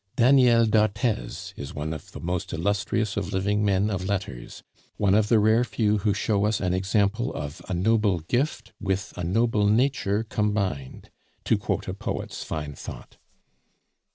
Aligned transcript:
Daniel 0.15 0.65
d'Arthez 0.65 1.53
is 1.55 1.75
one 1.75 1.93
of 1.93 2.11
the 2.11 2.19
most 2.19 2.51
illustrious 2.53 3.15
of 3.17 3.31
living 3.31 3.63
men 3.63 3.91
of 3.91 4.03
letters; 4.03 4.63
one 4.97 5.13
of 5.13 5.27
the 5.29 5.37
rare 5.37 5.63
few 5.63 5.99
who 5.99 6.11
show 6.11 6.45
us 6.47 6.59
an 6.59 6.73
example 6.73 7.31
of 7.35 7.61
"a 7.69 7.73
noble 7.75 8.17
gift 8.21 8.73
with 8.81 9.13
a 9.15 9.23
noble 9.23 9.67
nature 9.67 10.23
combined," 10.23 11.11
to 11.43 11.55
quote 11.55 11.87
a 11.87 11.93
poet's 11.93 12.43
fine 12.43 12.73
thought. 12.73 13.17